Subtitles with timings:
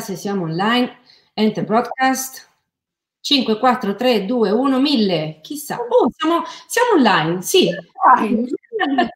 [0.00, 1.00] se siamo online.
[1.34, 2.46] Enter broadcast.
[3.20, 5.40] 5, 4, 3, 2, 1, 1000.
[5.42, 5.76] Chissà.
[5.76, 7.68] Oh, siamo, siamo online, sì.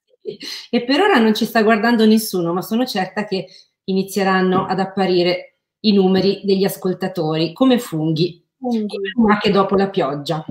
[0.70, 3.46] e per ora non ci sta guardando nessuno, ma sono certa che
[3.84, 8.96] inizieranno ad apparire i numeri degli ascoltatori come funghi, funghi.
[9.28, 10.44] anche dopo la pioggia.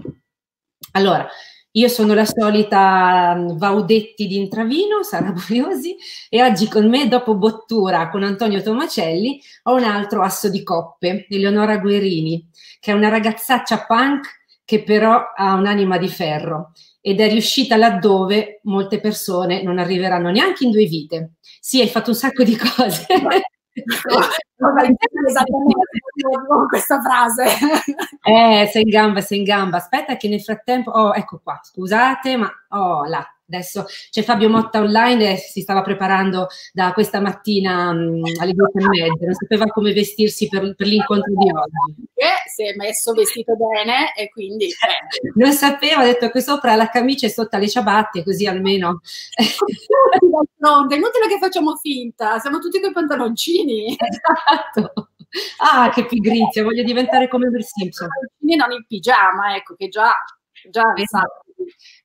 [0.93, 1.27] Allora,
[1.73, 5.95] io sono la solita mm, Vaudetti di Intravino, Sara Boriosi,
[6.29, 11.27] e oggi con me, dopo Bottura con Antonio Tomacelli, ho un altro asso di coppe,
[11.29, 12.47] Eleonora Guerini,
[12.79, 16.71] che è una ragazzaccia punk che però ha un'anima di ferro
[17.01, 21.33] ed è riuscita laddove molte persone non arriveranno neanche in due vite.
[21.59, 23.05] Sì, hai fatto un sacco di cose.
[25.27, 25.87] Esattamente
[26.67, 27.45] questa frase.
[28.23, 29.77] Eh, sei in gamba, sei in gamba.
[29.77, 34.79] Aspetta che nel frattempo, oh, ecco qua, scusate, ma oh, là, Adesso c'è Fabio Motta
[34.79, 39.65] online e si stava preparando da questa mattina mh, alle due e mezza, non sapeva
[39.65, 42.07] come vestirsi per, per l'incontro di oggi.
[42.13, 44.65] E si è messo vestito bene e quindi...
[44.65, 45.29] Eh.
[45.41, 49.01] Non sapeva, ha detto che sopra la camicia e sotto le ciabatte, così almeno...
[50.21, 53.97] D'altronde, è inutile che facciamo finta, siamo tutti con i pantaloncini.
[54.11, 55.09] Esatto.
[55.57, 58.07] Ah, che pigrizia, voglio diventare come Homer Simpson.
[58.39, 60.13] Non in pigiama, ecco, che già...
[60.69, 61.45] già esatto.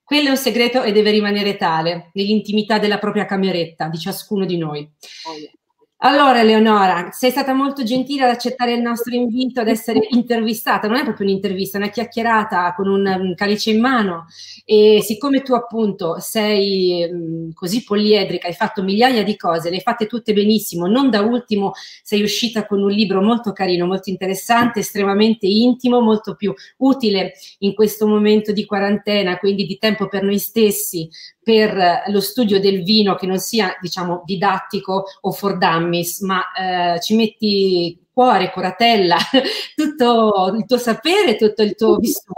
[0.07, 4.57] Quello è un segreto e deve rimanere tale, nell'intimità della propria cameretta, di ciascuno di
[4.57, 4.89] noi.
[5.27, 5.51] Oh yeah.
[6.01, 10.89] Allora, Eleonora, sei stata molto gentile ad accettare il nostro invito ad essere intervistata.
[10.89, 14.27] Non è proprio un'intervista, è una chiacchierata con un calice in mano.
[14.67, 19.81] E siccome tu, appunto, sei mh, così poliedrica, hai fatto migliaia di cose, le hai
[19.83, 20.87] fatte tutte benissimo.
[20.87, 21.73] Non da ultimo
[22.03, 27.73] sei uscita con un libro molto carino, molto interessante, estremamente intimo, molto più utile in
[27.75, 31.09] questo momento di quarantena, quindi di tempo per noi stessi,
[31.43, 35.57] per lo studio del vino che non sia, diciamo, didattico o for
[35.87, 39.17] dummies, ma eh, ci metti cuore, coratella,
[39.77, 42.33] tutto il tuo sapere, tutto il tuo vissuto.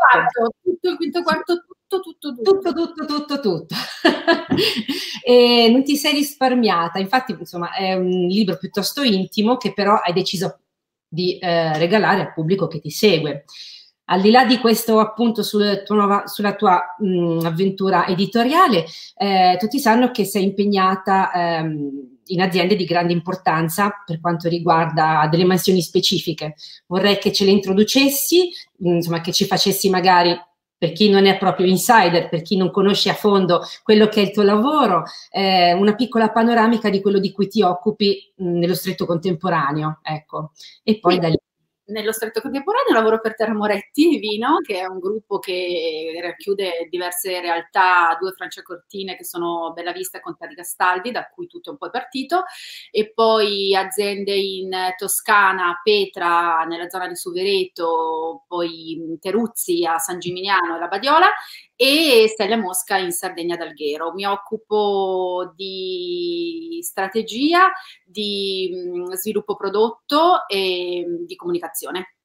[0.63, 2.51] Tutto il quinto quarto, tutto, tutto, tutto.
[2.51, 3.75] Tutto, tutto, tutto, tutto.
[5.25, 6.99] e non ti sei risparmiata.
[6.99, 10.59] Infatti, insomma, è un libro piuttosto intimo che però hai deciso
[11.09, 13.45] di eh, regalare al pubblico che ti segue.
[14.11, 18.87] Al di là di questo appunto sul nuova, sulla tua mh, avventura editoriale,
[19.17, 25.29] eh, tutti sanno che sei impegnata ehm, in aziende di grande importanza per quanto riguarda
[25.31, 26.55] delle mansioni specifiche.
[26.87, 30.37] Vorrei che ce le introducessi, insomma che ci facessi magari
[30.79, 34.25] per chi non è proprio insider, per chi non conosce a fondo quello che è
[34.25, 38.75] il tuo lavoro, eh, una piccola panoramica di quello di cui ti occupi mh, nello
[38.75, 40.53] stretto contemporaneo, ecco.
[40.85, 41.19] E poi sì.
[41.19, 41.37] da lì
[41.89, 47.41] nello stretto contemporaneo lavoro per Terra Moretti Vino, che è un gruppo che racchiude diverse
[47.41, 51.73] realtà, due Franciacortine che sono Bella Vista e Conta di Castaldi, da cui tutto è
[51.73, 52.45] un po' partito,
[52.91, 60.77] e poi aziende in Toscana, Petra nella zona di Suvereto, poi Teruzzi a San Gimignano
[60.77, 61.29] e la Badiola,
[61.81, 64.13] e Stella Mosca in Sardegna d'Alghero.
[64.13, 67.71] Mi occupo di strategia,
[68.05, 72.18] di mm, sviluppo prodotto e mm, di comunicazione.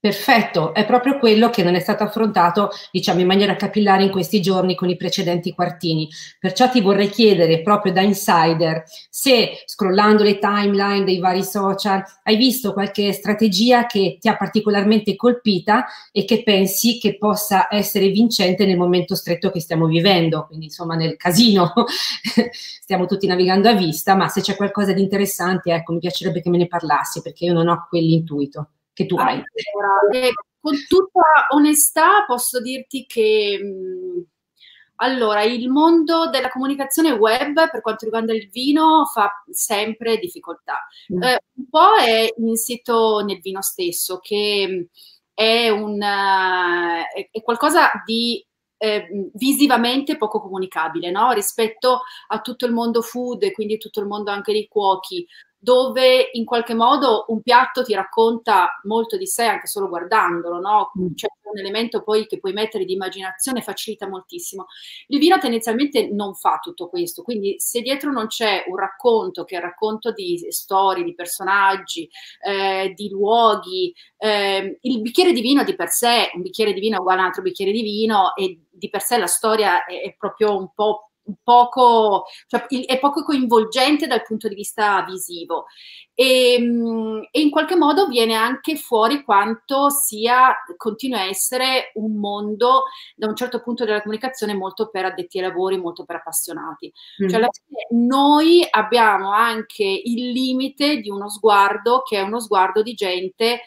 [0.00, 4.40] Perfetto, è proprio quello che non è stato affrontato, diciamo, in maniera capillare in questi
[4.40, 6.08] giorni con i precedenti quartini.
[6.38, 12.36] Perciò ti vorrei chiedere, proprio da insider, se scrollando le timeline dei vari social hai
[12.36, 18.66] visto qualche strategia che ti ha particolarmente colpita e che pensi che possa essere vincente
[18.66, 21.72] nel momento stretto che stiamo vivendo, quindi insomma nel casino
[22.52, 26.50] stiamo tutti navigando a vista, ma se c'è qualcosa di interessante, ecco, mi piacerebbe che
[26.50, 29.40] me ne parlassi perché io non ho quell'intuito che tu hai.
[29.40, 34.24] Allora, eh, con tutta onestà posso dirti che mh,
[35.00, 40.84] allora, il mondo della comunicazione web per quanto riguarda il vino fa sempre difficoltà.
[41.14, 41.22] Mm.
[41.22, 44.88] Eh, un po' è insito nel vino stesso, che
[45.32, 48.44] è, un, è, è qualcosa di
[48.76, 51.30] eh, visivamente poco comunicabile no?
[51.30, 55.24] rispetto a tutto il mondo food e quindi tutto il mondo anche dei cuochi
[55.58, 60.92] dove in qualche modo un piatto ti racconta molto di sé anche solo guardandolo, no?
[60.98, 61.14] Mm.
[61.14, 64.66] C'è un elemento poi che puoi mettere di immaginazione, facilita moltissimo.
[65.08, 69.56] Il vino tendenzialmente non fa tutto questo, quindi se dietro non c'è un racconto che
[69.56, 72.08] è il racconto di storie, di personaggi,
[72.40, 76.96] eh, di luoghi, eh, il bicchiere di vino di per sé, un bicchiere di vino
[76.96, 80.02] è uguale a un altro bicchiere di vino e di per sé la storia è,
[80.02, 81.07] è proprio un po'
[81.42, 85.66] poco, cioè, è poco coinvolgente dal punto di vista visivo
[86.20, 92.18] e, ehm, e, in qualche modo viene anche fuori quanto sia, continua a essere un
[92.18, 92.84] mondo
[93.14, 96.92] da un certo punto della comunicazione molto per addetti ai lavori, molto per appassionati.
[97.22, 97.28] Mm.
[97.28, 97.46] Cioè,
[97.90, 103.60] noi abbiamo anche il limite di uno sguardo che è uno sguardo di gente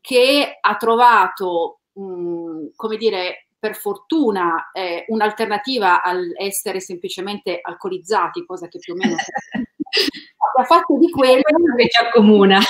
[0.00, 8.68] che ha trovato, mh, mm, come dire, per fortuna eh, un'alternativa all'essere semplicemente alcolizzati, cosa
[8.68, 9.16] che più o meno
[10.58, 11.42] ha fatto di quello
[11.76, 12.60] che ci accomuna.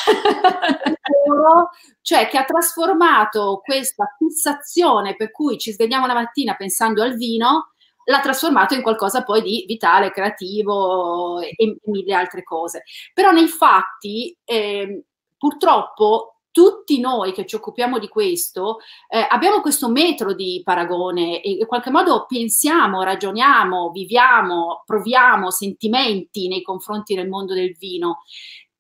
[2.03, 7.73] cioè che ha trasformato questa fissazione per cui ci svegliamo la mattina pensando al vino,
[8.05, 12.85] l'ha trasformato in qualcosa poi di vitale, creativo e, e mille altre cose.
[13.13, 15.05] Però nei fatti, eh,
[15.37, 18.79] purtroppo, tutti noi che ci occupiamo di questo
[19.11, 26.49] eh, abbiamo questo metro di paragone e in qualche modo pensiamo, ragioniamo, viviamo, proviamo sentimenti
[26.49, 28.21] nei confronti del mondo del vino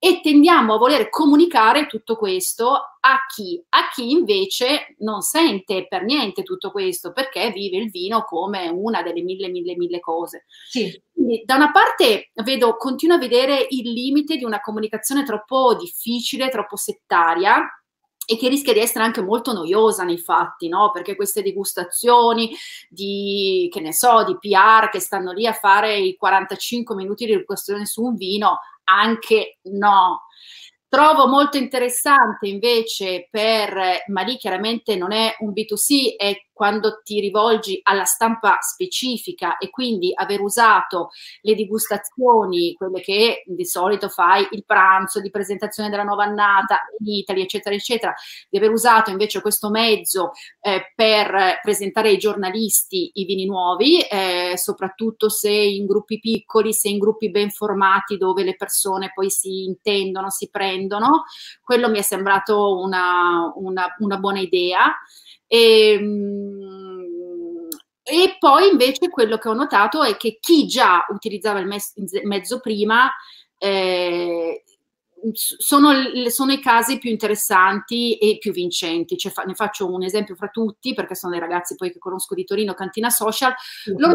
[0.07, 3.61] e tendiamo a voler comunicare tutto questo a chi?
[3.71, 9.03] A chi invece non sente per niente tutto questo perché vive il vino come una
[9.03, 10.45] delle mille, mille, mille cose.
[10.69, 11.03] Sì.
[11.13, 16.51] Quindi, da una parte vedo, continuo a vedere il limite di una comunicazione troppo difficile,
[16.51, 17.61] troppo settaria,
[18.27, 20.91] e che rischia di essere anche molto noiosa nei fatti, no?
[20.91, 22.55] Perché queste degustazioni
[22.89, 27.33] di, che ne so, di PR che stanno lì a fare i 45 minuti di
[27.33, 30.23] degustazione su un vino, anche no.
[30.89, 37.21] Trovo molto interessante invece per, ma lì chiaramente non è un B2C, è quando ti
[37.21, 41.11] rivolgi alla stampa specifica e quindi aver usato
[41.43, 47.13] le degustazioni, quelle che di solito fai il pranzo di presentazione della nuova annata in
[47.13, 48.15] Italia, eccetera, eccetera,
[48.49, 50.31] di aver usato invece questo mezzo
[50.63, 56.89] eh, per presentare ai giornalisti i vini nuovi, eh, soprattutto se in gruppi piccoli, se
[56.89, 61.25] in gruppi ben formati dove le persone poi si intendono, si prendono,
[61.63, 64.91] quello mi è sembrato una, una, una buona idea.
[65.47, 67.69] E, ehm,
[68.03, 71.67] e, poi invece quello che ho notato è che chi già utilizzava il
[72.23, 73.13] mezzo prima
[73.59, 74.63] eh,
[75.33, 75.91] sono,
[76.29, 79.17] sono, i casi più interessanti e più vincenti.
[79.17, 82.35] Cioè, fa, ne faccio un esempio fra tutti, perché sono dei ragazzi poi che conosco
[82.35, 83.53] di Torino, Cantina Social.
[83.97, 84.15] Loro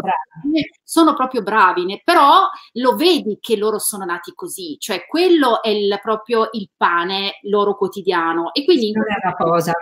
[0.82, 5.98] sono proprio bravi, però lo vedi che loro sono nati così, cioè quello è il,
[6.02, 8.52] proprio il pane loro quotidiano.
[8.54, 9.72] E quindi non è una cosa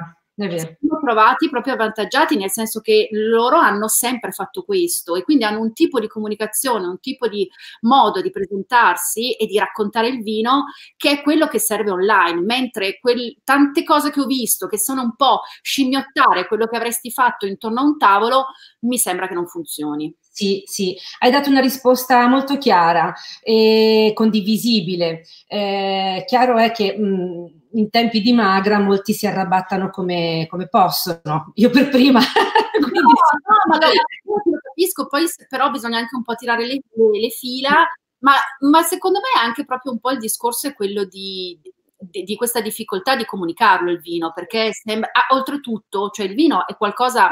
[0.49, 5.61] sono trovati proprio avvantaggiati nel senso che loro hanno sempre fatto questo e quindi hanno
[5.61, 7.49] un tipo di comunicazione, un tipo di
[7.83, 10.67] modo di presentarsi e di raccontare il vino
[10.97, 15.03] che è quello che serve online, mentre quel, tante cose che ho visto che sono
[15.03, 18.47] un po' scimmiottare quello che avresti fatto intorno a un tavolo,
[18.81, 20.15] mi sembra che non funzioni.
[20.33, 25.25] Sì, sì, hai dato una risposta molto chiara e condivisibile.
[25.47, 31.53] Eh, chiaro è che mh, in tempi di magra molti si arrabattano come, come possono,
[31.55, 32.21] io per prima.
[32.81, 33.93] no, no, ma lo,
[34.25, 37.87] lo capisco, poi però bisogna anche un po' tirare le, le, le fila,
[38.19, 41.59] ma, ma, secondo me anche proprio un po' il discorso è quello di,
[41.99, 46.67] di, di questa difficoltà di comunicarlo il vino, perché sembra, ah, oltretutto, cioè il vino
[46.67, 47.31] è qualcosa,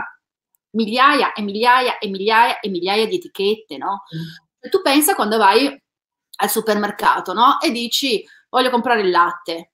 [0.70, 4.05] migliaia e migliaia e migliaia e migliaia di etichette, no?
[4.70, 5.81] Tu pensa quando vai
[6.41, 7.58] al supermercato, no?
[7.61, 9.73] E dici voglio comprare il latte,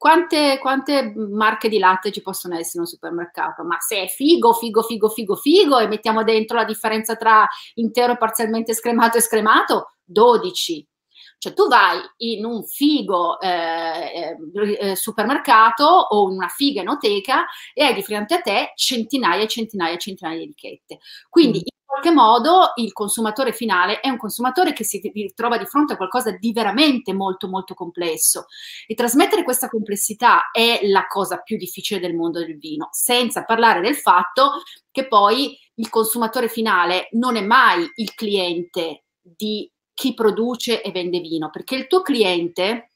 [0.00, 3.64] quante, quante, marche di latte ci possono essere in un supermercato?
[3.64, 8.16] Ma se è figo, figo, figo, figo, figo e mettiamo dentro la differenza tra intero,
[8.16, 10.88] parzialmente scremato e scremato, 12.
[11.36, 17.84] Cioè tu vai in un figo eh, eh, supermercato o in una figa enoteca e
[17.84, 20.98] hai di fronte a te centinaia e centinaia e centinaia di etichette.
[21.28, 25.94] Quindi mm qualche modo il consumatore finale è un consumatore che si ritrova di fronte
[25.94, 28.46] a qualcosa di veramente molto molto complesso.
[28.86, 33.80] E trasmettere questa complessità è la cosa più difficile del mondo del vino, senza parlare
[33.80, 40.82] del fatto che poi il consumatore finale non è mai il cliente di chi produce
[40.82, 42.90] e vende vino, perché il tuo cliente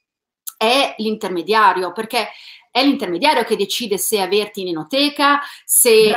[0.57, 2.29] è l'intermediario, perché
[2.71, 6.15] è l'intermediario che decide se averti in enoteca, se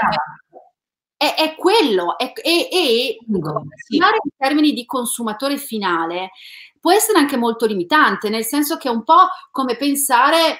[1.17, 3.95] è, è quello, è sì.
[3.95, 4.03] in
[4.37, 6.29] termini di consumatore finale
[6.79, 10.59] può essere anche molto limitante, nel senso che è un po' come pensare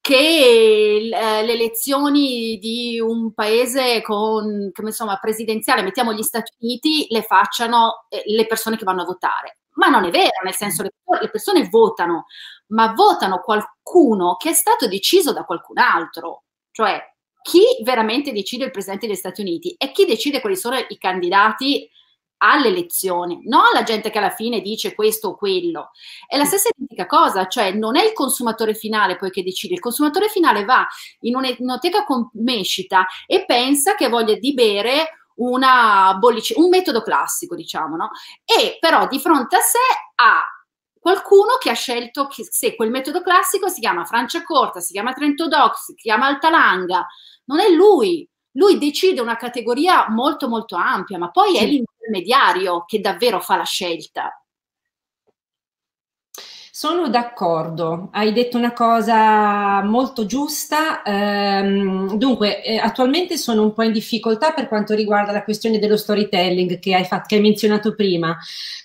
[0.00, 1.08] che eh,
[1.44, 8.04] le elezioni di un paese con, come insomma, presidenziale, mettiamo gli Stati Uniti, le facciano
[8.10, 9.60] eh, le persone che vanno a votare.
[9.76, 10.90] Ma non è vero, nel senso che
[11.20, 12.26] le persone votano,
[12.68, 16.44] ma votano qualcuno che è stato deciso da qualcun altro.
[16.70, 17.13] Cioè,
[17.44, 21.86] chi veramente decide il presidente degli Stati Uniti e chi decide quali sono i candidati
[22.38, 25.90] alle lezioni, non alla gente che alla fine dice questo o quello.
[26.26, 29.80] È la stessa identica cosa, cioè non è il consumatore finale poi che decide, il
[29.80, 30.86] consumatore finale va
[31.20, 37.94] in un'enoteca mescita e pensa che voglia di bere una bollicina, un metodo classico, diciamo,
[37.96, 38.10] no?
[38.42, 39.78] E però di fronte a sé
[40.14, 40.42] ha
[40.98, 45.12] qualcuno che ha scelto che se quel metodo classico si chiama Francia Corta, si chiama
[45.12, 47.06] Trento Dox, si chiama Altalanga,
[47.44, 51.58] non è lui, lui decide una categoria molto molto ampia, ma poi sì.
[51.58, 54.43] è l'intermediario che davvero fa la scelta.
[56.76, 61.04] Sono d'accordo, hai detto una cosa molto giusta.
[61.04, 65.96] Ehm, dunque, eh, attualmente sono un po' in difficoltà per quanto riguarda la questione dello
[65.96, 68.36] storytelling che hai, fatto, che hai menzionato prima,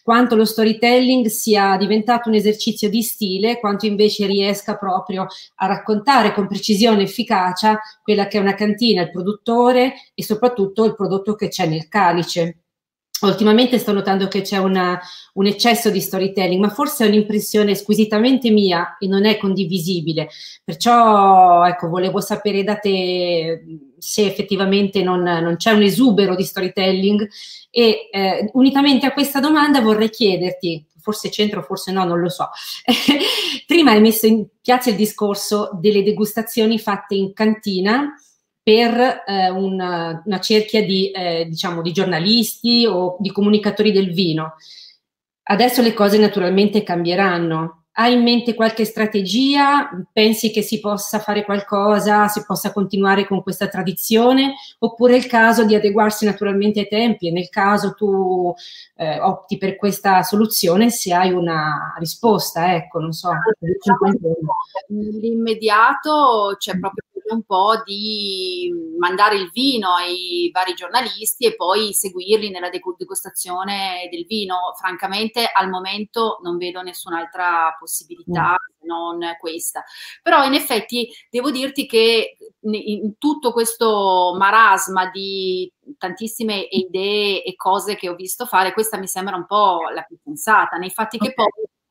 [0.04, 6.32] quanto lo storytelling sia diventato un esercizio di stile, quanto invece riesca proprio a raccontare
[6.32, 11.34] con precisione e efficacia quella che è una cantina, il produttore e soprattutto il prodotto
[11.34, 12.66] che c'è nel calice.
[13.22, 15.00] Ultimamente sto notando che c'è una,
[15.34, 20.30] un eccesso di storytelling, ma forse è un'impressione squisitamente mia e non è condivisibile.
[20.64, 23.64] Perciò, ecco, volevo sapere da te
[23.98, 27.28] se effettivamente non, non c'è un esubero di storytelling
[27.70, 32.50] e eh, unitamente a questa domanda vorrei chiederti, forse c'entro, forse no, non lo so.
[33.68, 38.14] Prima hai messo in piazza il discorso delle degustazioni fatte in cantina
[38.70, 44.58] per eh, una, una, cerchia di, eh, diciamo, di giornalisti o di comunicatori del vino.
[45.42, 47.86] Adesso le cose naturalmente cambieranno.
[47.94, 49.90] Hai in mente qualche strategia?
[50.14, 54.54] Pensi che si possa fare qualcosa, si possa continuare con questa tradizione?
[54.78, 58.54] Oppure è il caso di adeguarsi naturalmente ai tempi e nel caso tu
[58.98, 63.32] eh, opti per questa soluzione se hai una risposta, ecco, non so.
[64.90, 72.50] Nell'immediato c'è proprio un po' di mandare il vino ai vari giornalisti e poi seguirli
[72.50, 74.74] nella degustazione del vino.
[74.78, 78.80] Francamente al momento non vedo nessun'altra possibilità mm.
[78.80, 79.84] se non questa.
[80.22, 87.96] Però in effetti devo dirti che in tutto questo marasma di tantissime idee e cose
[87.96, 91.30] che ho visto fare, questa mi sembra un po' la più pensata, nei fatti okay.
[91.30, 91.48] che poi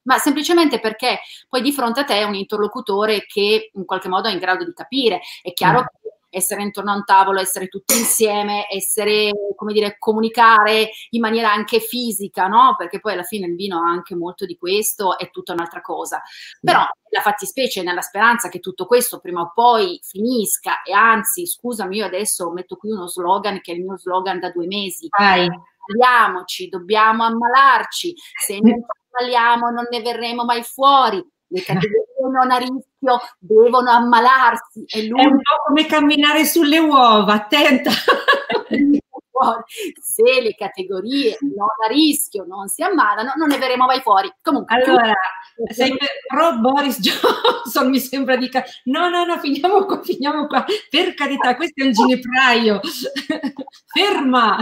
[0.09, 4.29] ma semplicemente perché poi di fronte a te è un interlocutore che in qualche modo
[4.29, 5.21] è in grado di capire.
[5.43, 5.83] È chiaro mm.
[5.83, 11.53] che essere intorno a un tavolo, essere tutti insieme, essere, come dire, comunicare in maniera
[11.53, 12.75] anche fisica, no?
[12.79, 16.23] Perché poi alla fine il vino ha anche molto di questo, è tutta un'altra cosa.
[16.59, 21.99] Però la fattispecie, nella speranza che tutto questo prima o poi finisca, e anzi, scusami,
[21.99, 25.07] io adesso metto qui uno slogan che è il mio slogan da due mesi.
[25.11, 25.51] Vai.
[26.69, 28.15] Dobbiamo ammalarci.
[28.45, 28.85] Se non
[29.19, 31.25] ammaliamo non ne verremo mai fuori.
[31.51, 34.85] Le categorie non a rischio devono ammalarsi.
[34.87, 37.91] È, è un po' come camminare sulle uova, attenta.
[40.03, 44.29] Se le categorie non a rischio non si ammalano, non ne verremo mai fuori.
[44.43, 45.13] Comunque, allora,
[45.73, 45.97] sei
[46.27, 48.49] pro Boris Johnson, mi sembra di...
[48.49, 50.65] Ca- no, no, no, finiamo qua, finiamo qua.
[50.91, 52.81] Per carità, questo è un ginepraio.
[53.95, 54.59] Ferma!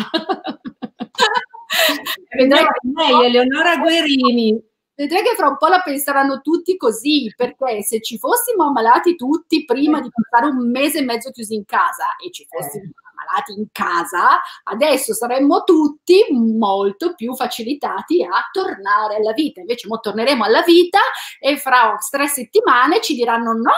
[2.37, 4.75] Vedrai lei, Eleonora Guerini.
[4.95, 9.67] Vedrai che fra un po' la penseranno tutti così, perché se ci fossimo ammalati tutti
[9.67, 12.95] prima di passare un mese e mezzo chiusi in casa e ci fossimo eh.
[13.11, 19.61] ammalati in casa, adesso saremmo tutti molto più facilitati a tornare alla vita.
[19.61, 21.01] Invece mo torneremo alla vita
[21.41, 23.77] e fra tre settimane ci diranno no,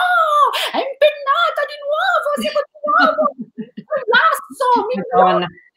[0.71, 3.35] è impennata di nuovo, siamo di nuovo,
[3.83, 5.03] collasso, mi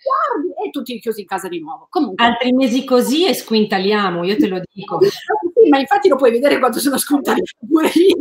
[0.03, 1.87] guardi, e tutti chiusi in casa di nuovo.
[1.89, 4.99] Comunque, Altri mesi così e squintaliamo, io te lo dico.
[5.63, 8.17] Sì, ma infatti lo puoi vedere quando sono squintaliamo pure io.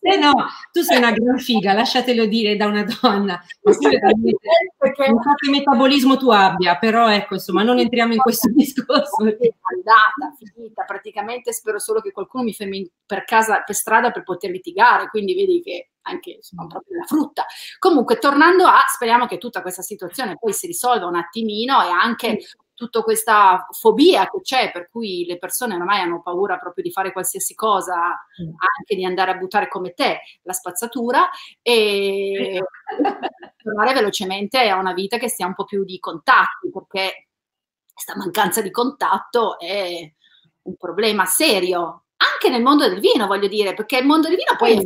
[0.00, 0.32] Eh no,
[0.72, 3.38] tu sei una gran figa, lasciatelo dire da una donna.
[3.60, 9.22] Non so che metabolismo tu abbia, però ecco, insomma, non entriamo in questo discorso.
[9.22, 14.22] È andata, finita, praticamente spero solo che qualcuno mi fermi per casa, per strada per
[14.22, 17.46] poter litigare, quindi vedi che anche insomma, proprio la frutta.
[17.78, 22.38] Comunque, tornando a, speriamo che tutta questa situazione poi si risolva un attimino e anche
[22.78, 27.10] tutta questa fobia che c'è, per cui le persone ormai hanno paura proprio di fare
[27.10, 31.28] qualsiasi cosa, anche di andare a buttare come te la spazzatura
[31.60, 32.62] e
[33.60, 37.26] tornare velocemente a una vita che sia un po' più di contatti, perché
[37.92, 40.12] questa mancanza di contatto è
[40.62, 44.54] un problema serio, anche nel mondo del vino, voglio dire, perché il mondo del vino
[44.56, 44.82] poi è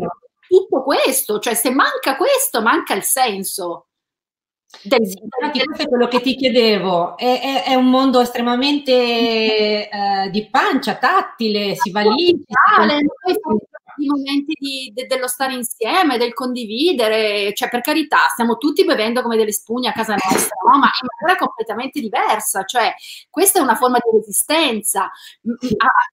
[0.53, 3.87] tutto questo, cioè se manca questo, manca il senso.
[4.83, 7.17] Del, infatti, questo è quello che ti chiedevo.
[7.17, 12.43] È, è, è un mondo estremamente eh, di pancia, tattile, si va lì.
[13.97, 19.23] I momenti di, de, dello stare insieme, del condividere, cioè per carità, stiamo tutti bevendo
[19.23, 20.79] come delle spugne a casa nostra, no?
[20.79, 22.95] ma in maniera completamente diversa, cioè
[23.31, 25.11] questa è una forma di resistenza,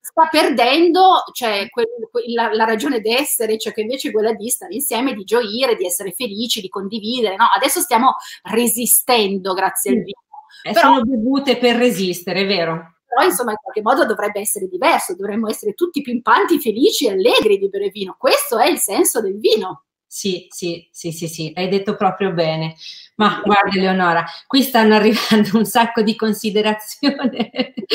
[0.02, 4.74] sta perdendo cioè, que, que, la, la, ragione d'essere, cioè che invece quella di stare
[4.74, 7.46] insieme, di gioire, di essere felici, di condividere, no?
[7.56, 10.24] adesso stiamo resistendo grazie al vino.
[10.64, 12.99] E Però, sono bevute per resistere, è vero?
[13.10, 17.58] Però insomma in qualche modo dovrebbe essere diverso, dovremmo essere tutti pimpanti, felici e allegri
[17.58, 18.16] di bere vino.
[18.20, 19.86] Questo è il senso del vino.
[20.12, 22.76] Sì, sì, sì, sì, sì, hai detto proprio bene.
[23.18, 27.16] Ma guarda Eleonora, qui stanno arrivando un sacco di considerazioni.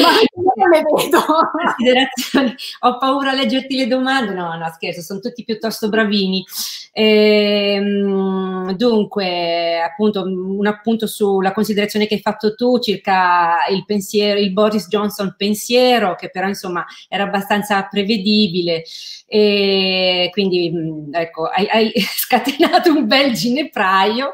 [0.00, 0.11] Ma
[0.54, 1.25] non le vedo.
[1.50, 2.54] Considerazioni.
[2.80, 4.33] Ho paura a leggerti le domande.
[4.33, 6.44] No, no, scherzo, sono tutti piuttosto bravini.
[6.92, 14.52] Ehm, dunque, appunto, un appunto sulla considerazione che hai fatto tu circa il pensiero, il
[14.52, 18.85] Boris Johnson pensiero, che però insomma era abbastanza prevedibile.
[19.26, 20.71] E quindi,
[21.12, 24.32] ecco, hai, hai scatenato un bel ginepraio.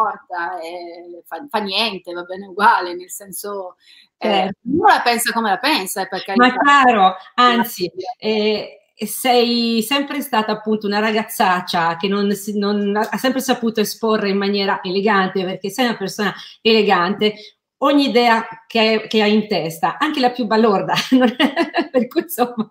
[0.00, 3.76] porta, eh, fa, fa, niente, va bene uguale, nel senso,
[4.18, 4.58] eh, certo.
[4.86, 6.06] la pensa come la pensa.
[6.06, 13.16] Perché Ma chiaro, anzi, eh, sei sempre stata appunto una ragazzaccia che non, non, ha
[13.16, 17.34] sempre saputo esporre in maniera elegante, perché sei una persona elegante,
[17.78, 20.94] ogni idea che, che hai in testa, anche la più balorda,
[21.90, 22.70] per cui insomma...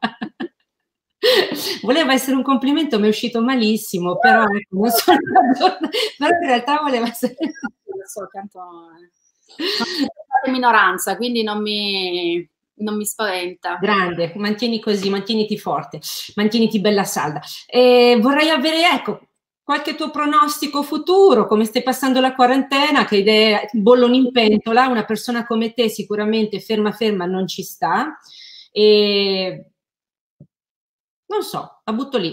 [1.81, 5.17] Voleva essere un complimento, mi è uscito malissimo, però, ecco, non sono
[6.17, 7.35] però in realtà voleva essere...
[8.09, 8.59] So, tanto...
[10.49, 12.47] minoranza, quindi non mi,
[12.77, 13.77] non mi spaventa.
[13.79, 15.99] Grande, mantieni così, mantieniti forte,
[16.35, 17.39] mantieniti bella salda.
[17.67, 19.29] E vorrei avere, ecco,
[19.61, 25.05] qualche tuo pronostico futuro, come stai passando la quarantena, che idee bollono in pentola, una
[25.05, 28.17] persona come te sicuramente ferma ferma non ci sta.
[28.71, 29.65] E
[31.29, 32.31] non so, la butto lì.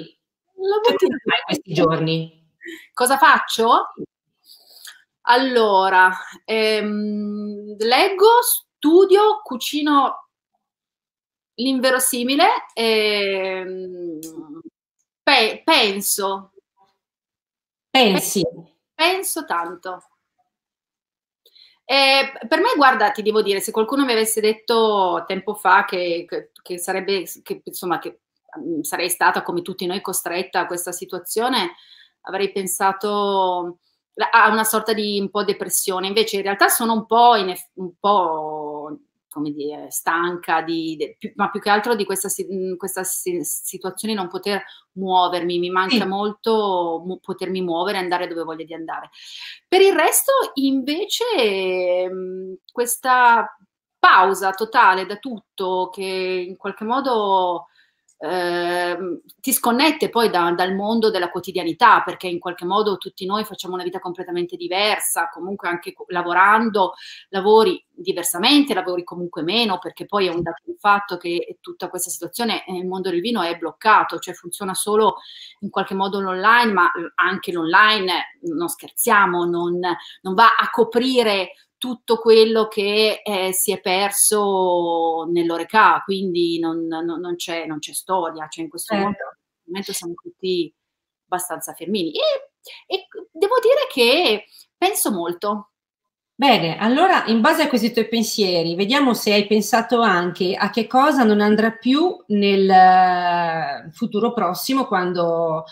[0.55, 2.51] La butto che fai questi giorni?
[2.93, 3.93] Cosa faccio?
[5.29, 6.11] Allora,
[6.45, 10.29] ehm, leggo, studio, cucino
[11.55, 14.19] l'inverosimile, ehm,
[15.23, 16.53] pe- penso.
[17.91, 18.43] Pensi?
[18.95, 20.03] Penso tanto.
[21.85, 26.25] Eh, per me, guarda, ti devo dire, se qualcuno mi avesse detto tempo fa che,
[26.29, 28.21] che, che sarebbe, che, insomma, che
[28.83, 31.75] sarei stata come tutti noi costretta a questa situazione,
[32.23, 33.79] avrei pensato
[34.31, 36.07] a una sorta di un po' depressione.
[36.07, 38.99] Invece in realtà sono un po', in, un po'
[39.37, 44.19] come dire, stanca, di, più, ma più che altro di questa, mhmm, questa situazione di
[44.19, 46.07] non poter muovermi, mi manca sì.
[46.07, 49.11] molto mu- potermi muovere e andare dove voglio di andare.
[49.69, 52.11] Per il resto, invece,
[52.73, 53.47] questa
[53.99, 57.67] pausa totale da tutto che in qualche modo
[58.19, 63.45] eh, ti sconnette poi da, dal mondo della quotidianità, perché in qualche modo tutti noi
[63.45, 66.95] facciamo una vita completamente diversa, comunque anche lavorando,
[67.29, 72.11] lavori diversamente, lavori comunque meno, perché poi è un dato di fatto che tutta questa
[72.11, 75.17] situazione nel mondo del vino è bloccato, cioè funziona solo
[75.61, 79.79] in qualche modo l'online, ma anche l'online, non scherziamo, non,
[80.23, 87.05] non va a coprire tutto quello che eh, si è perso nell'Oreca, quindi non, non,
[87.05, 89.09] non, c'è, non, c'è, storia, cioè in questo certo.
[89.09, 90.75] momento, momento, siamo tutti
[91.25, 92.13] abbastanza fermini.
[92.13, 92.21] E,
[92.87, 94.45] e devo dire che
[94.77, 95.71] penso molto,
[96.39, 100.87] Bene, allora in base a questi tuoi pensieri, vediamo se hai pensato anche a che
[100.87, 105.65] cosa non andrà più nel eh, futuro prossimo quando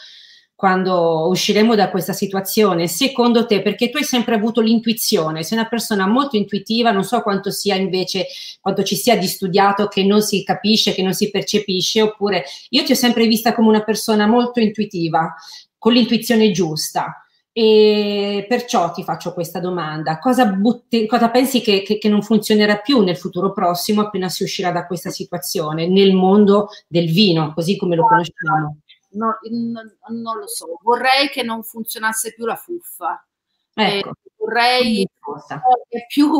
[0.64, 5.68] quando usciremo da questa situazione, secondo te, perché tu hai sempre avuto l'intuizione, sei una
[5.68, 8.28] persona molto intuitiva, non so quanto sia invece,
[8.62, 12.82] quanto ci sia di studiato che non si capisce, che non si percepisce, oppure io
[12.82, 15.34] ti ho sempre vista come una persona molto intuitiva,
[15.76, 17.22] con l'intuizione giusta.
[17.52, 22.78] E perciò ti faccio questa domanda: cosa, butti, cosa pensi che, che, che, non funzionerà
[22.78, 27.76] più nel futuro prossimo appena si uscirà da questa situazione nel mondo del vino, così
[27.76, 28.78] come lo conosciamo?
[29.14, 33.24] No, non, non lo so, vorrei che non funzionasse più la fuffa.
[33.74, 34.08] Ecco.
[34.08, 35.08] Eh, vorrei
[35.88, 36.30] che più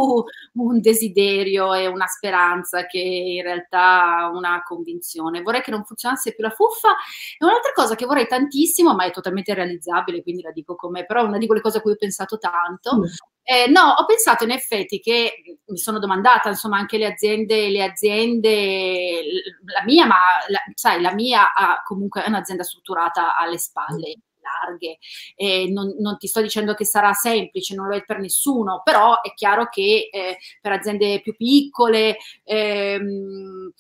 [0.55, 5.43] un desiderio e una speranza che in realtà una convinzione.
[5.43, 6.91] Vorrei che non funzionasse più la fuffa.
[7.39, 11.23] E un'altra cosa che vorrei tantissimo, ma è totalmente realizzabile, quindi la dico come, però
[11.23, 13.03] è una di quelle cose a cui ho pensato tanto.
[13.47, 17.83] Eh, no, ho pensato in effetti che mi sono domandata, insomma, anche le aziende, le
[17.83, 19.23] aziende,
[19.67, 20.17] la mia, ma
[20.49, 24.99] la, sai, la mia ha comunque un'azienda strutturata alle spalle larghe.
[25.35, 29.21] Eh, non, non, ti sto dicendo che sarà semplice, non lo è per nessuno, però
[29.21, 33.73] è chiaro che eh, per aziende più piccole ehm,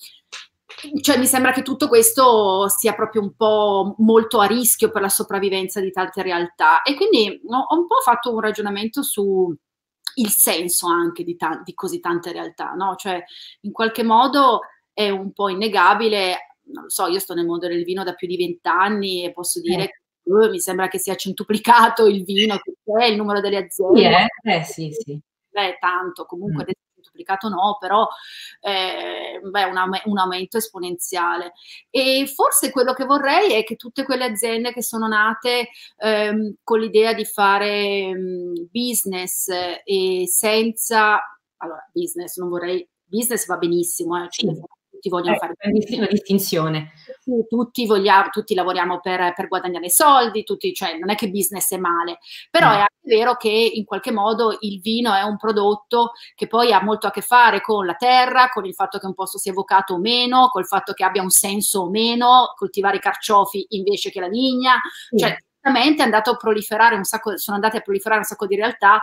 [1.00, 5.08] cioè mi sembra che tutto questo sia proprio un po' molto a rischio per la
[5.08, 9.54] sopravvivenza di tante realtà e quindi ho un po' fatto un ragionamento su
[10.16, 12.94] il senso anche di, ta- di così tante realtà, no?
[12.96, 13.22] Cioè
[13.62, 14.60] in qualche modo
[14.92, 18.28] è un po' innegabile, non lo so, io sto nel mondo del vino da più
[18.28, 19.86] di vent'anni e posso dire eh.
[19.86, 24.28] che uh, mi sembra che sia centuplicato il vino che c'è, il numero delle aziende.
[24.42, 24.54] Sì, eh?
[24.54, 25.20] Eh, sì, sì.
[25.48, 26.83] Beh, tanto, comunque mm
[27.14, 28.06] duplicato no, però
[28.60, 31.52] eh, beh, un, un, aumento esponenziale.
[31.88, 36.80] E forse quello che vorrei è che tutte quelle aziende che sono nate ehm, con
[36.80, 39.48] l'idea di fare mh, mm, business
[39.84, 41.20] e senza,
[41.58, 44.73] allora business, non vorrei, business va benissimo, eh, cioè, sì
[45.04, 45.54] tutti vogliono eh, fare
[45.96, 46.92] una distinzione.
[47.48, 51.78] Tutti, vogliamo, tutti lavoriamo per, per, guadagnare soldi, tutti, cioè non è che business è
[51.78, 52.18] male,
[52.50, 52.72] però mm.
[52.72, 56.82] è anche vero che in qualche modo il vino è un prodotto che poi ha
[56.82, 59.94] molto a che fare con la terra, con il fatto che un posto sia evocato
[59.94, 64.20] o meno, col fatto che abbia un senso o meno, coltivare i carciofi invece che
[64.20, 65.18] la vigna, mm.
[65.18, 65.36] cioè
[66.02, 69.00] è andato a proliferare un sacco, sono andate a proliferare un sacco di realtà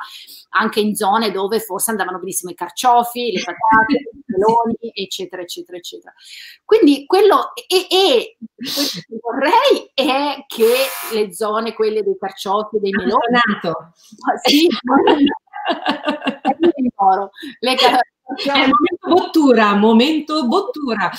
[0.50, 5.78] anche in zone dove forse andavano benissimo i carciofi, le patate, i meloni, eccetera, eccetera,
[5.78, 6.14] eccetera.
[6.64, 10.74] Quindi quello e, e quello che vorrei è che
[11.14, 13.92] le zone, quelle dei carciofi, dei meloni, ah,
[14.44, 14.68] sì,
[17.60, 21.10] le, è momento bottura, momento bottura.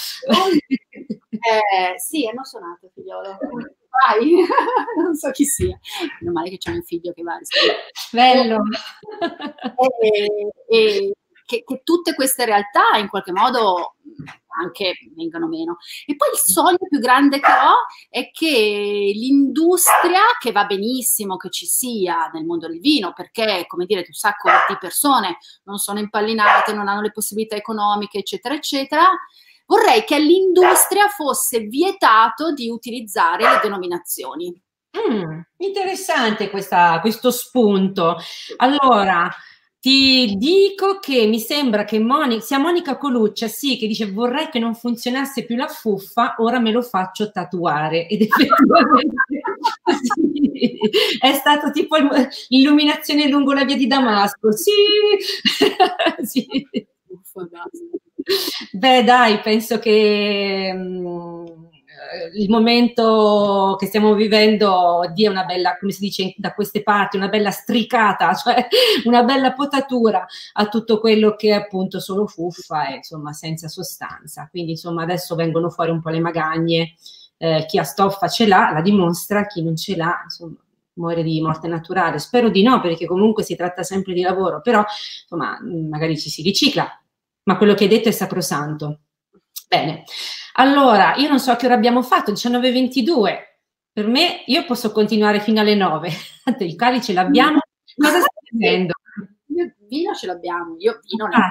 [1.30, 3.38] Eh, sì, hanno suonato, figliolo
[3.92, 4.44] vai,
[5.02, 5.78] non so chi sia.
[6.20, 7.92] Meno male che c'è un figlio che va a rispondere.
[8.10, 8.62] Bello.
[10.00, 11.12] E, e
[11.44, 13.96] che, che, tutte queste realtà in qualche modo
[14.60, 15.76] anche vengano meno.
[16.06, 21.50] E poi il sogno più grande che ho è che l'industria, che va benissimo che
[21.50, 25.98] ci sia nel mondo del vino, perché come dire, un sacco di persone non sono
[25.98, 29.08] impallinate, non hanno le possibilità economiche, eccetera, eccetera,
[29.72, 34.52] vorrei che all'industria fosse vietato di utilizzare le denominazioni.
[34.94, 38.18] Mm, interessante questa, questo spunto.
[38.58, 39.30] Allora,
[39.80, 44.58] ti dico che mi sembra che Monica, sia Monica Coluccia, sì, che dice vorrei che
[44.58, 48.06] non funzionasse più la fuffa, ora me lo faccio tatuare.
[48.08, 49.14] Ed effettivamente
[50.02, 50.78] sì,
[51.18, 51.96] è stato tipo
[52.48, 54.52] l'illuminazione lungo la via di Damasco.
[54.52, 54.72] Sì,
[56.24, 56.46] sì.
[57.06, 58.02] Uffa, basta.
[58.72, 61.44] Beh, dai, penso che mm,
[62.34, 67.28] il momento che stiamo vivendo dia una bella, come si dice da queste parti, una
[67.28, 68.66] bella stricata, cioè
[69.04, 74.48] una bella potatura a tutto quello che è appunto solo fuffa e insomma senza sostanza.
[74.50, 76.94] Quindi insomma adesso vengono fuori un po' le magagne,
[77.38, 80.56] eh, chi ha stoffa ce l'ha, la dimostra, chi non ce l'ha, insomma
[80.94, 82.18] muore di morte naturale.
[82.18, 84.84] Spero di no, perché comunque si tratta sempre di lavoro, però
[85.22, 87.01] insomma magari ci si ricicla,
[87.44, 89.00] ma quello che hai detto è sacrosanto.
[89.68, 90.04] Bene,
[90.54, 93.38] allora io non so che ora abbiamo fatto, 19.22.
[93.92, 96.10] Per me, io posso continuare fino alle 9.
[96.60, 97.58] Il calice l'abbiamo.
[97.96, 98.86] Cosa stai?
[99.54, 101.48] Io vino ce l'abbiamo, io vino ah.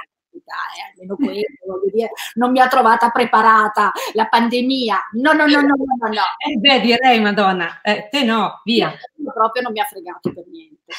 [0.52, 5.10] Eh, almeno quello, dire, non mi ha trovata preparata la pandemia.
[5.12, 6.22] No, no, no, no, no, no.
[6.38, 8.90] Eh beh, direi, Madonna, eh, te no, via.
[8.90, 10.92] Io proprio non mi ha fregato per niente.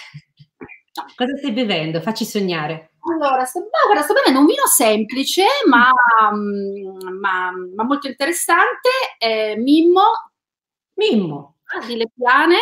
[0.95, 1.05] No.
[1.15, 2.01] Cosa stai bevendo?
[2.01, 2.92] Facci sognare.
[3.11, 5.91] Allora, sto, guarda, sto bevendo un vino semplice, ma,
[6.33, 8.89] mm, ma, ma molto interessante.
[9.17, 10.31] Eh, Mimmo.
[10.95, 11.57] Mimmo.
[11.65, 12.57] Ah, di Le Piane.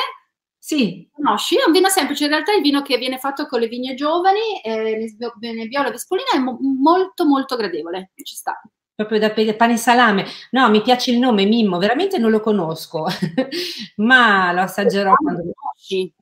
[0.58, 1.08] Sì.
[1.12, 1.58] Conosci?
[1.58, 3.93] È un vino semplice, in realtà è il vino che viene fatto con le vigne
[3.95, 8.60] giovani, eh, Nebbiolo Vespolina, è mo- molto molto gradevole, ci sta.
[8.93, 10.25] Proprio da pane e salame.
[10.51, 13.06] No, mi piace il nome Mimmo, veramente non lo conosco,
[13.97, 15.41] ma lo assaggerò quando...
[15.41, 16.13] Conosci?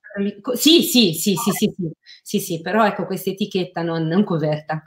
[0.55, 1.35] Sì, sì, sì,
[2.21, 4.83] sì, sì, però ecco questa etichetta non, coperta.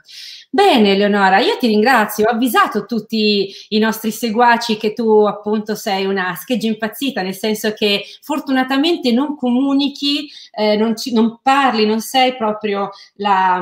[0.49, 2.27] Bene, Eleonora, io ti ringrazio.
[2.27, 7.73] Ho avvisato tutti i nostri seguaci che tu appunto sei una scheggia impazzita, nel senso
[7.73, 10.93] che fortunatamente non comunichi, eh, non,
[11.41, 13.59] parli, non sei proprio la,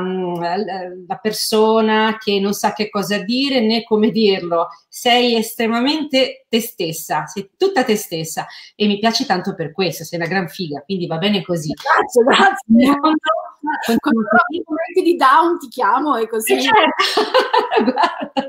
[1.08, 4.68] la persona che non sa che cosa dire né come dirlo.
[4.90, 10.20] Sei estremamente te stessa, sei tutta te stessa e mi piace tanto per questo, sei
[10.20, 11.61] una gran figa, quindi va bene così.
[11.82, 13.00] Grazie, grazie.
[14.00, 16.54] Quando i momenti di down ti chiamo e così.
[16.54, 17.22] Eh, certo.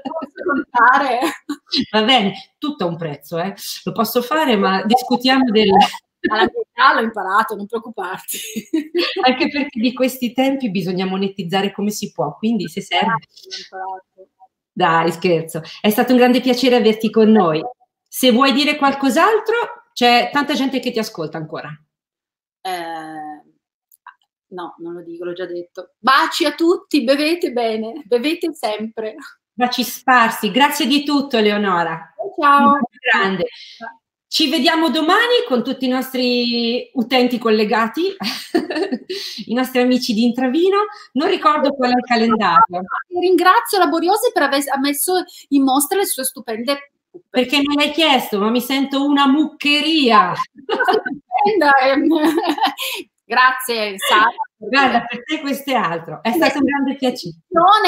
[1.90, 3.54] Va bene, tutto ha un prezzo, eh.
[3.84, 5.68] lo posso fare, ma discutiamo del...
[6.74, 8.38] Alla l'ho imparato, non preoccuparti.
[9.26, 13.16] Anche perché di questi tempi bisogna monetizzare come si può, quindi se serve...
[14.72, 15.62] Dai, scherzo.
[15.80, 17.60] È stato un grande piacere averti con noi.
[18.08, 21.68] Se vuoi dire qualcos'altro, c'è tanta gente che ti ascolta ancora.
[22.62, 23.42] Eh,
[24.48, 25.94] no, non lo dico, l'ho già detto.
[25.98, 29.16] Baci a tutti, bevete bene, bevete sempre.
[29.52, 30.50] Baci sparsi.
[30.50, 32.14] Grazie di tutto, Eleonora.
[32.40, 32.78] Ciao.
[33.10, 33.46] Grande.
[34.26, 38.16] Ci vediamo domani con tutti i nostri utenti collegati,
[39.46, 40.86] i nostri amici di Intravino.
[41.12, 42.80] Non ricordo qual è il calendario.
[43.20, 46.91] Ringrazio Laboriosi per aver messo in mostra le sue stupende
[47.28, 50.32] perché me l'hai chiesto, ma mi sento una muccheria.
[53.24, 54.28] Grazie Sara.
[54.58, 56.22] Guarda, per te questo è altro.
[56.22, 57.36] È stato un grande piacere.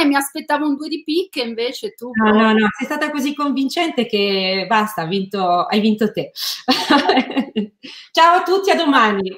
[0.06, 2.10] Mi aspettavo un due di picche, invece tu...
[2.12, 6.32] No, no, no, sei stata così convincente che basta, vinto, hai vinto te.
[8.10, 9.30] Ciao a tutti, a domani.